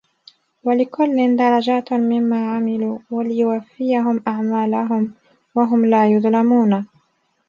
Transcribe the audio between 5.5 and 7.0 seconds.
وَهُم لا يُظلَمونَ